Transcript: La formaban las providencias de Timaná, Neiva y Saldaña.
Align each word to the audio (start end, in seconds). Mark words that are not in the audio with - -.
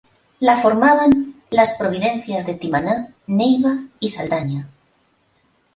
La 0.39 0.57
formaban 0.57 1.43
las 1.51 1.77
providencias 1.77 2.47
de 2.47 2.55
Timaná, 2.55 3.13
Neiva 3.27 3.83
y 3.99 4.09
Saldaña. 4.09 4.67